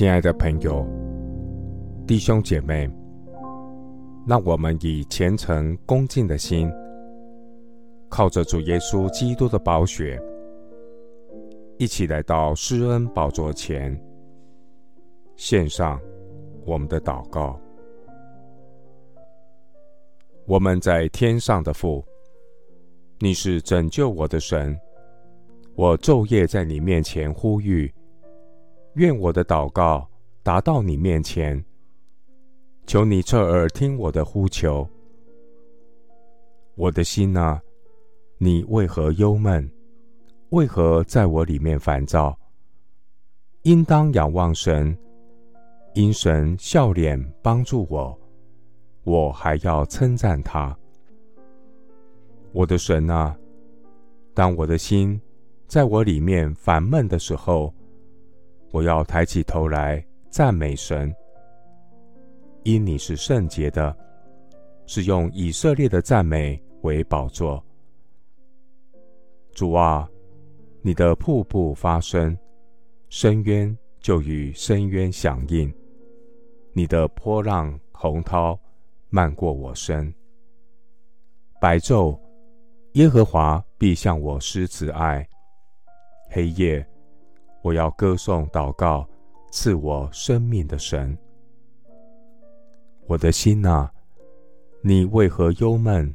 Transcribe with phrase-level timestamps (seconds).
[0.00, 0.82] 亲爱的朋友、
[2.06, 2.90] 弟兄姐妹，
[4.26, 6.72] 让我们以虔诚恭敬的心，
[8.08, 10.18] 靠着主耶稣基督的宝血，
[11.76, 13.94] 一起来到施恩宝座前，
[15.36, 16.00] 献上
[16.64, 17.60] 我们的祷告。
[20.46, 22.02] 我们在天上的父，
[23.18, 24.74] 你是拯救我的神，
[25.74, 27.92] 我昼夜在你面前呼吁。
[28.94, 30.08] 愿我的祷告
[30.42, 31.64] 达到你面前，
[32.86, 34.88] 求你侧耳听我的呼求。
[36.74, 37.60] 我的心啊，
[38.38, 39.70] 你为何忧闷？
[40.50, 42.36] 为何在我里面烦躁？
[43.62, 44.96] 应当仰望神，
[45.94, 48.18] 因神笑脸帮助我，
[49.04, 50.76] 我还要称赞他。
[52.52, 53.36] 我的神啊，
[54.34, 55.20] 当我的心
[55.68, 57.72] 在我里面烦闷的时候，
[58.72, 61.12] 我要抬起头来赞美神，
[62.62, 63.96] 因你是圣洁的，
[64.86, 67.62] 是用以色列的赞美为宝座。
[69.52, 70.08] 主啊，
[70.82, 72.38] 你的瀑布发声，
[73.08, 75.68] 深渊就与深渊响应；
[76.72, 78.58] 你的波浪洪涛
[79.08, 80.14] 漫过我身。
[81.60, 82.16] 白昼，
[82.92, 85.22] 耶和华必向我施慈爱；
[86.30, 86.86] 黑夜，
[87.62, 89.06] 我要歌颂祷告，
[89.50, 91.16] 赐我生命的神。
[93.06, 93.92] 我的心啊，
[94.82, 96.14] 你为何忧闷？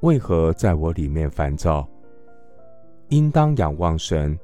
[0.00, 1.88] 为何在我里面烦躁？
[3.08, 4.38] 应当仰望神，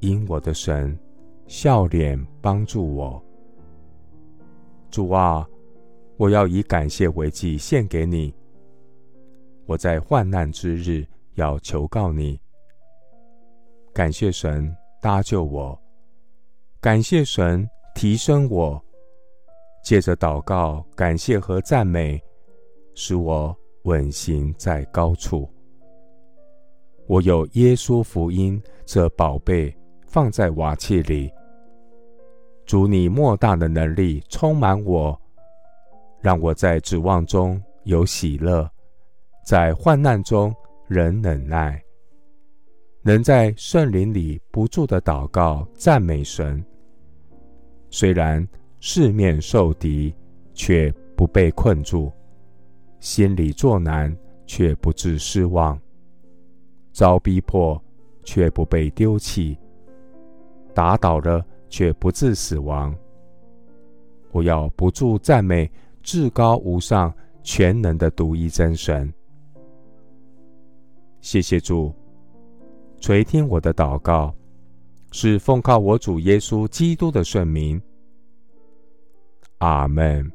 [0.00, 0.98] 因我的神
[1.46, 3.22] 笑脸帮助我。
[4.90, 5.46] 主啊，
[6.16, 8.34] 我要以感谢为祭献给你。
[9.66, 12.40] 我在患难之日要求告你，
[13.92, 14.74] 感谢神。
[15.04, 15.78] 搭救我，
[16.80, 18.82] 感谢神提升我，
[19.82, 22.18] 借着祷告、感谢和赞美，
[22.94, 25.46] 使我稳行在高处。
[27.06, 31.30] 我有耶稣福音这宝贝放在瓦器里，
[32.64, 35.20] 主你莫大的能力充满我，
[36.22, 38.66] 让我在指望中有喜乐，
[39.44, 40.50] 在患难中
[40.88, 41.83] 仍忍耐。
[43.06, 46.64] 能在圣灵里不住的祷告赞美神，
[47.90, 48.48] 虽然
[48.80, 50.14] 四面受敌，
[50.54, 52.10] 却不被困住；
[53.00, 54.16] 心里作难，
[54.46, 55.78] 却不致失望；
[56.92, 57.78] 遭逼迫，
[58.24, 59.54] 却不被丢弃；
[60.72, 62.96] 打倒了，却不致死亡。
[64.32, 65.70] 我要不住赞美
[66.02, 69.12] 至高无上、全能的独一真神。
[71.20, 71.94] 谢谢主。
[73.04, 74.34] 垂听我的祷告，
[75.12, 77.78] 是奉靠我主耶稣基督的圣名。
[79.58, 80.32] 阿门。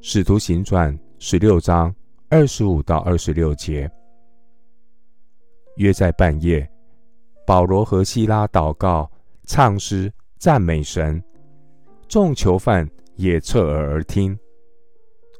[0.00, 1.94] 使徒行传十六章
[2.30, 3.86] 二十五到二十六节。
[5.76, 6.66] 约在半夜，
[7.46, 9.12] 保罗和西拉祷告、
[9.44, 11.22] 唱诗、赞美神，
[12.08, 14.34] 众囚犯也侧耳而听。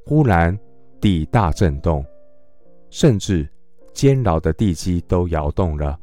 [0.04, 0.54] 忽然
[1.00, 2.04] 地大震动，
[2.90, 3.48] 甚至。
[3.92, 5.98] 监牢的地基都摇动了，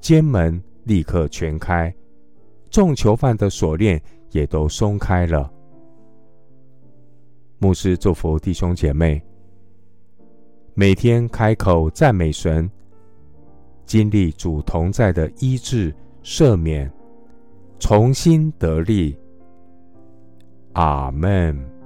[0.00, 1.92] 监门立刻全开，
[2.70, 4.00] 众囚犯的锁链
[4.30, 5.50] 也都松开了。
[7.58, 9.22] 牧师祝福弟兄姐妹，
[10.74, 12.70] 每天开口赞美神，
[13.84, 16.90] 经历主同在的医治、赦免，
[17.78, 19.16] 重新得力。
[20.74, 21.79] 阿门。